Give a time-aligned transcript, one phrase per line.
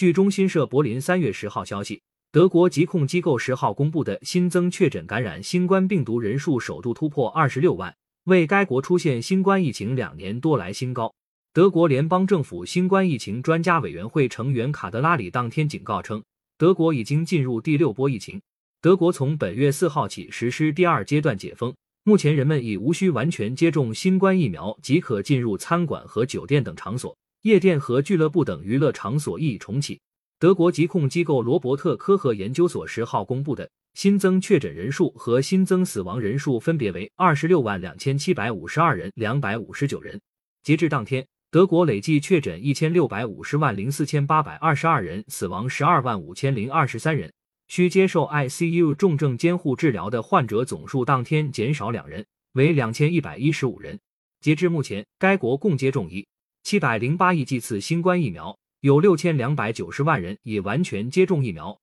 [0.00, 2.00] 据中新社柏林三月十号消息，
[2.32, 11.12] 德国疾控机构十号公布的新增确诊感染新冠病毒人数首度突破二十六万，为该国出现新冠疫情两年多来新高。
[11.52, 16.24] 德国联邦政府新冠疫情专家委员会成员卡德拉里当天警告称，
[16.56, 18.40] 德国已经进入第六波疫情。
[18.80, 21.74] 德国从本月四号起实施第二阶段解封，
[22.04, 30.00] 目前人们已无需完全接种新冠疫苗即可进入餐馆和酒店等场所，夜店和俱乐部等娱乐场所亦重启。
[30.38, 40.20] 德国疾控机构罗伯特科赫研究所十号公布的新增确诊人数和新增死亡人数分别为二十六万两千七百五十二人、两百五十九人。
[40.62, 41.26] 截至当天。
[41.52, 47.32] 德国累计确诊一千六百五十万零四千八百二十二人，死亡十二万五千零二十三人。
[47.66, 53.98] 需接受 ICU 重症监护治疗的患者总数当天减少两人，为两千一百一十五人。
[54.40, 56.24] 截至目前，该国共接种一
[56.62, 61.78] 七百零八亿剂次新冠疫苗，有六千两百九十万人已完全接种疫苗，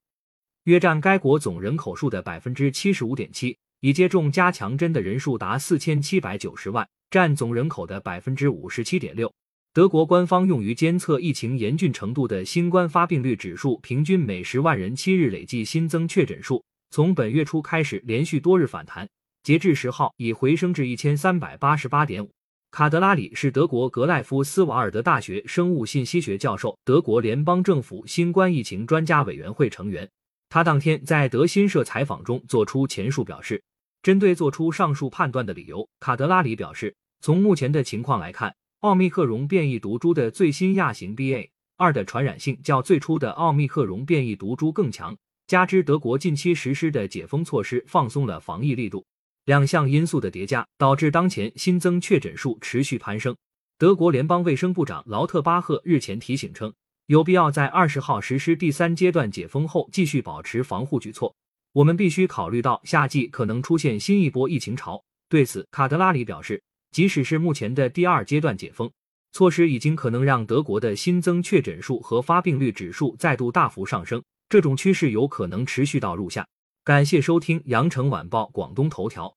[0.64, 3.58] 约占该国总人口数的百分之七十五点七。
[3.82, 9.32] 已接种加强针的人数达四千七百九十万，占总人口的百分之五十七点六。
[9.72, 19.08] 德国官方用于监测疫情严峻程度的新冠发病率指数，平均每十万人七日累计新增确诊数，从本月初开始连续多日反弹，
[19.44, 22.32] 截至十号已回升至一千三百八十八点五。
[22.70, 30.08] 卡德拉里是德国格赖夫斯瓦尔德大学生物信息学教授，德国联邦政府新冠疫情专家委员会成员。
[30.50, 33.64] 他当天在德新社采访中作出前述表示，
[34.04, 38.54] 针对做出上述判断的理由，卡德拉里表示，从目前的情况来看。
[38.82, 49.04] 奥密克戎变异毒株的最新亚型 BA 二的传染性较最初的奥密克戎变异毒株更强，加之德国近期实施的解封措施放松了防疫力度，
[49.48, 53.34] 两项因素的叠加导致当前新增确诊数持续攀升。
[53.78, 56.74] 德国联邦卫生部长劳特巴赫日前提醒称，
[57.06, 61.34] 有必要在二十号实施第三阶段解封后继续保持防护举措。
[61.72, 65.02] 我们必须考虑到夏季可能出现新一波疫情潮。
[65.30, 66.62] 对此，卡德拉里表示。
[66.90, 68.90] 即使是目前的第二阶段解封
[69.34, 76.48] 措施，已经可能让德国的新增确诊数和发病率指数再度大幅上升，这种趋势有可能持续到入夏。
[76.84, 79.37] 感谢收听羊城晚报广东头条。